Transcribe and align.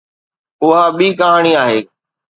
اها 0.63 0.83
ٻي 0.97 1.07
ڪهاڻي 1.19 1.51
آهي. 1.63 1.79